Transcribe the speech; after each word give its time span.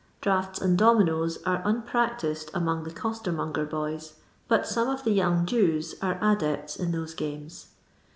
Draughts 0.19 0.59
and 0.59 0.79
dominoes 0.79 1.37
are 1.45 1.61
unpractised 1.63 2.49
among 2.55 2.85
the 2.85 2.89
costermonger 2.91 3.67
boys, 3.69 4.15
but 4.47 4.65
some 4.65 4.89
of 4.89 5.03
the 5.03 5.11
young 5.13 5.45
Jews 5.45 5.93
are 6.01 6.17
adepts 6.23 6.75
in 6.75 6.91
those 6.91 7.13
games. 7.13 7.67